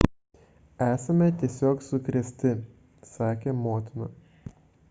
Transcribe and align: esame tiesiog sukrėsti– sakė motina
esame 0.85 1.27
tiesiog 1.43 1.85
sukrėsti– 1.89 2.57
sakė 3.13 3.57
motina 3.63 4.13